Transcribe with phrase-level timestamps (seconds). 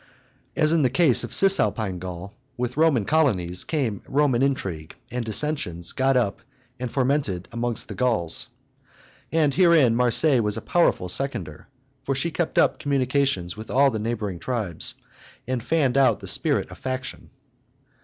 [0.55, 5.91] As in the case of Cisalpine Gaul, with Roman colonies came Roman intrigue and dissensions
[5.91, 6.41] got up
[6.79, 8.47] and fomented amongst the Gauls.
[9.31, 11.67] And herein Marseilles was a powerful seconder;
[12.01, 14.95] for she kept up communications with all the neighboring tribes,
[15.47, 17.29] and fanned the spirit of faction.